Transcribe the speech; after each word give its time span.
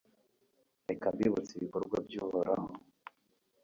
reka 0.87 1.07
mbibutse 1.15 1.51
ibikorwa 1.55 1.97
by'uhoraho 2.05 2.69